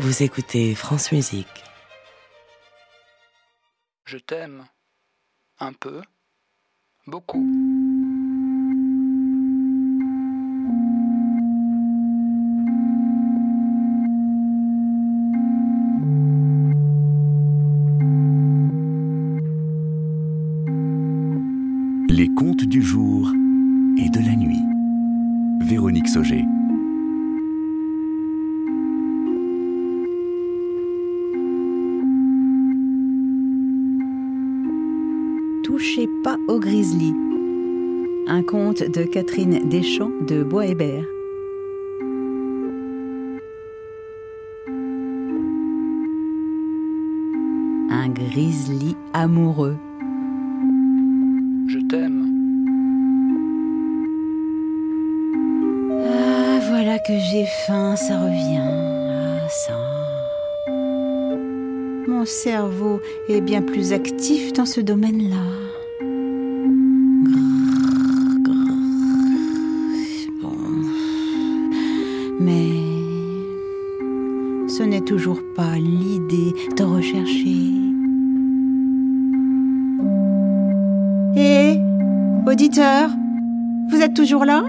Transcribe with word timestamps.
Vous 0.00 0.22
écoutez 0.22 0.76
France 0.76 1.10
Musique. 1.10 1.64
Je 4.04 4.16
t'aime. 4.16 4.64
Un 5.58 5.72
peu. 5.72 6.02
Beaucoup. 7.08 7.44
Les 22.08 22.28
contes 22.36 22.62
du 22.62 22.82
jour 22.82 23.32
et 23.96 24.08
de 24.10 24.20
la 24.20 24.36
nuit. 24.36 24.62
Véronique 25.66 26.06
Sauger. 26.06 26.44
Touchez 35.78 36.08
pas 36.24 36.36
au 36.48 36.58
grizzly. 36.58 37.14
Un 38.26 38.42
conte 38.42 38.82
de 38.82 39.04
Catherine 39.04 39.68
Deschamps 39.68 40.10
de 40.26 40.42
Bois-Hébert. 40.42 41.04
Un 47.90 48.08
grizzly 48.08 48.96
amoureux. 49.12 49.76
Je 51.68 51.78
t'aime. 51.88 52.24
Ah, 56.08 56.58
voilà 56.70 56.98
que 56.98 57.16
j'ai 57.30 57.46
faim, 57.68 57.94
ça 57.94 58.20
revient. 58.20 58.66
Ah, 58.66 59.48
ça. 59.48 59.78
Mon 62.08 62.24
cerveau 62.24 63.00
est 63.28 63.40
bien 63.40 63.62
plus 63.62 63.92
actif 63.92 64.52
dans 64.52 64.66
ce 64.66 64.80
domaine-là. 64.80 65.67
Auditeur, 82.48 83.10
vous 83.90 84.00
êtes 84.00 84.14
toujours 84.14 84.44
là? 84.46 84.64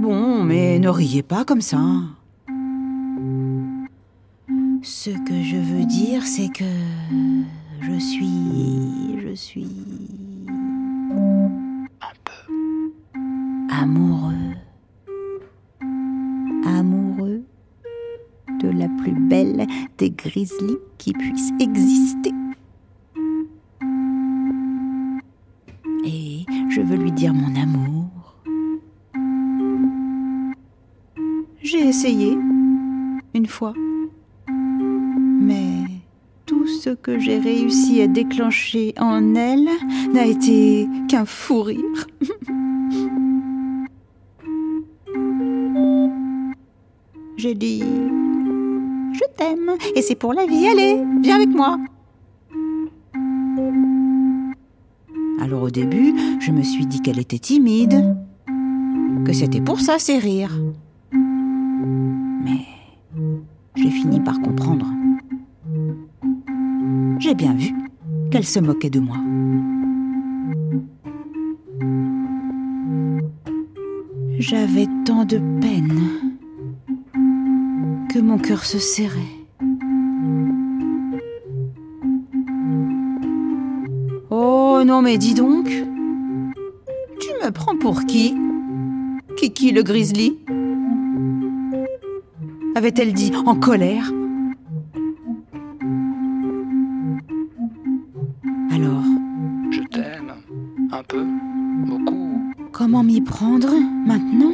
Bon, 0.00 0.42
mais 0.42 0.78
ne 0.78 0.88
riez 0.88 1.22
pas 1.22 1.44
comme 1.44 1.60
ça. 1.60 1.78
Ce 4.82 5.10
que 5.10 5.42
je 5.42 5.56
veux 5.56 5.84
dire, 5.84 6.22
c'est 6.22 6.48
que 6.48 6.64
je 7.82 7.98
suis. 7.98 9.20
Je 9.20 9.34
suis. 9.34 9.68
Un 12.00 12.14
peu. 12.24 12.52
amoureux. 13.70 14.54
Amoureux 16.64 17.42
de 18.62 18.68
la 18.70 18.88
plus 19.02 19.14
belle 19.28 19.66
des 19.98 20.10
grizzlies 20.10 20.78
qui 20.96 21.12
puissent 21.12 21.52
exister. 21.60 22.32
Je 26.76 26.82
veux 26.82 26.96
lui 26.96 27.10
dire 27.10 27.32
mon 27.32 27.58
amour. 27.58 28.36
J'ai 31.62 31.88
essayé, 31.88 32.36
une 33.32 33.46
fois. 33.46 33.72
Mais 35.40 35.84
tout 36.44 36.66
ce 36.66 36.90
que 36.90 37.18
j'ai 37.18 37.38
réussi 37.38 38.02
à 38.02 38.08
déclencher 38.08 38.92
en 38.98 39.34
elle 39.34 39.70
n'a 40.12 40.26
été 40.26 40.86
qu'un 41.08 41.24
fou 41.24 41.62
rire. 41.62 42.06
J'ai 47.38 47.54
dit 47.54 47.82
Je 49.12 49.24
t'aime 49.38 49.72
et 49.94 50.02
c'est 50.02 50.14
pour 50.14 50.34
la 50.34 50.44
vie, 50.44 50.68
allez, 50.68 51.02
viens 51.22 51.36
avec 51.36 51.48
moi. 51.48 51.78
Alors 55.40 55.62
au 55.62 55.70
début, 55.70 56.14
je 56.40 56.50
me 56.50 56.62
suis 56.62 56.86
dit 56.86 57.00
qu'elle 57.00 57.18
était 57.18 57.38
timide, 57.38 58.16
que 59.24 59.32
c'était 59.32 59.60
pour 59.60 59.80
ça 59.80 59.98
ses 59.98 60.18
rires. 60.18 60.56
Mais 61.12 62.64
j'ai 63.74 63.90
fini 63.90 64.20
par 64.20 64.40
comprendre. 64.40 64.86
J'ai 67.18 67.34
bien 67.34 67.54
vu 67.54 67.74
qu'elle 68.30 68.44
se 68.44 68.60
moquait 68.60 68.90
de 68.90 69.00
moi. 69.00 69.16
J'avais 74.38 74.86
tant 75.04 75.24
de 75.24 75.38
peine 75.60 76.00
que 78.12 78.18
mon 78.18 78.38
cœur 78.38 78.64
se 78.64 78.78
serrait. 78.78 79.35
Oh 84.78 84.84
non 84.84 85.00
mais 85.00 85.16
dis 85.16 85.32
donc, 85.32 85.64
tu 85.68 87.28
me 87.42 87.50
prends 87.50 87.78
pour 87.78 88.04
qui? 88.04 88.36
Kiki 89.38 89.72
le 89.72 89.82
grizzly? 89.82 90.36
Avait-elle 92.74 93.14
dit 93.14 93.32
en 93.46 93.54
colère? 93.54 94.12
Alors, 98.70 99.02
Je 99.70 99.80
t'aime. 99.90 100.34
Un 100.92 101.02
peu. 101.04 101.24
Beaucoup. 101.86 102.52
comment 102.70 103.02
m'y 103.02 103.22
prendre 103.22 103.72
maintenant? 104.04 104.52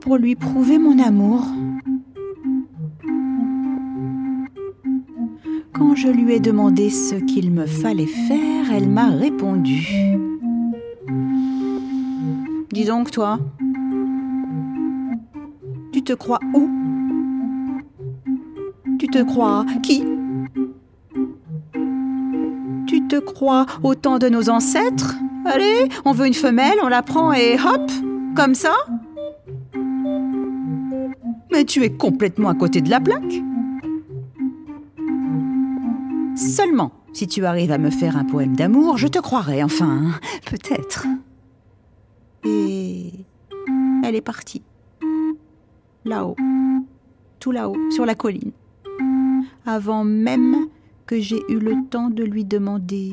Pour 0.00 0.16
lui 0.16 0.36
prouver 0.36 0.78
mon 0.78 0.96
amour 1.00 1.44
Quand 5.80 5.94
je 5.94 6.08
lui 6.08 6.34
ai 6.34 6.40
demandé 6.40 6.90
ce 6.90 7.14
qu'il 7.14 7.50
me 7.50 7.64
fallait 7.64 8.04
faire, 8.04 8.70
elle 8.70 8.86
m'a 8.86 9.08
répondu. 9.08 9.88
Dis 12.70 12.84
donc, 12.84 13.10
toi, 13.10 13.38
tu 15.90 16.02
te 16.02 16.12
crois 16.12 16.38
où? 16.52 16.68
Tu 18.98 19.06
te 19.06 19.22
crois 19.22 19.64
qui? 19.82 20.04
Tu 22.86 23.06
te 23.08 23.18
crois 23.18 23.64
au 23.82 23.94
temps 23.94 24.18
de 24.18 24.28
nos 24.28 24.50
ancêtres? 24.50 25.16
Allez, 25.46 25.88
on 26.04 26.12
veut 26.12 26.26
une 26.26 26.34
femelle, 26.34 26.76
on 26.82 26.88
la 26.88 27.00
prend 27.00 27.32
et 27.32 27.54
hop, 27.54 27.90
comme 28.36 28.54
ça 28.54 28.74
Mais 31.50 31.64
tu 31.64 31.82
es 31.84 31.90
complètement 31.90 32.50
à 32.50 32.54
côté 32.54 32.82
de 32.82 32.90
la 32.90 33.00
plaque. 33.00 33.42
Seulement, 36.40 36.92
si 37.12 37.28
tu 37.28 37.44
arrives 37.44 37.70
à 37.70 37.76
me 37.76 37.90
faire 37.90 38.16
un 38.16 38.24
poème 38.24 38.56
d'amour, 38.56 38.96
je 38.96 39.06
te 39.08 39.18
croirai, 39.18 39.62
enfin, 39.62 40.04
hein, 40.04 40.20
peut-être. 40.46 41.06
Et 42.44 43.12
elle 44.02 44.14
est 44.14 44.22
partie. 44.22 44.62
Là-haut, 46.06 46.36
tout 47.40 47.52
là-haut, 47.52 47.76
sur 47.90 48.06
la 48.06 48.14
colline. 48.14 48.52
Avant 49.66 50.02
même 50.02 50.68
que 51.04 51.20
j'ai 51.20 51.42
eu 51.50 51.58
le 51.58 51.84
temps 51.90 52.08
de 52.08 52.24
lui 52.24 52.46
demander 52.46 53.12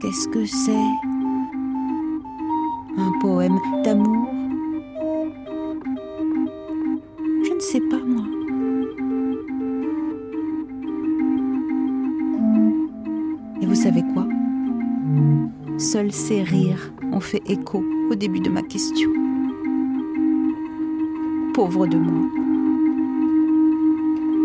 Qu'est-ce 0.00 0.28
que 0.28 0.44
c'est 0.46 0.72
Un 2.96 3.12
poème 3.20 3.58
d'amour? 3.84 4.37
Et 13.60 13.66
vous 13.66 13.74
savez 13.74 14.02
quoi? 14.14 14.26
Seuls 15.78 16.12
ces 16.12 16.42
rires 16.42 16.92
ont 17.12 17.20
fait 17.20 17.42
écho 17.46 17.82
au 18.10 18.14
début 18.14 18.40
de 18.40 18.50
ma 18.50 18.62
question. 18.62 19.10
Pauvre 21.54 21.86
de 21.86 21.96
moi. 21.96 22.28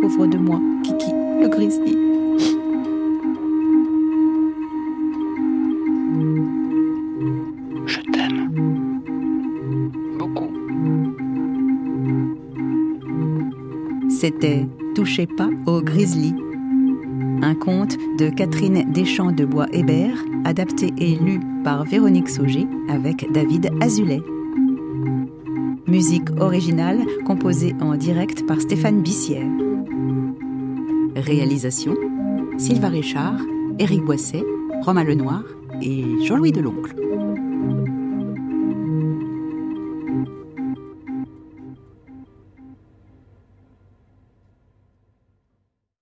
Pauvre 0.02 0.28
de 0.28 0.38
moi, 0.38 0.60
Kiki, 0.84 1.12
le 1.12 1.48
grizzly. 1.48 1.98
Je 7.86 8.00
t'aime. 8.12 9.02
Beaucoup. 10.18 10.52
C'était 14.10 14.66
Touchez 14.96 15.26
pas 15.26 15.50
au 15.66 15.82
grizzly. 15.82 16.36
Un 17.44 17.56
conte 17.56 17.98
de 18.18 18.30
Catherine 18.30 18.90
Deschamps 18.94 19.34
de 19.34 19.44
Bois-Hébert, 19.44 20.16
adapté 20.46 20.94
et 20.98 21.18
lu 21.18 21.42
par 21.66 21.84
Véronique 21.84 22.30
Sauger 22.30 22.66
avec 22.88 23.30
David 23.34 23.70
Azulet. 23.82 24.22
Musique 25.86 26.30
originale 26.40 27.02
composée 27.26 27.76
en 27.82 27.96
direct 27.96 28.48
par 28.48 28.62
Stéphane 28.62 29.02
Bissière. 29.02 29.46
Réalisation 31.18 31.96
Sylvain 32.58 32.88
Richard, 32.88 33.42
Éric 33.78 34.06
Boisset, 34.06 34.44
Romain 34.82 35.04
Lenoir 35.04 35.44
et 35.82 36.06
Jean-Louis 36.24 36.54
Deloncle. 36.54 36.96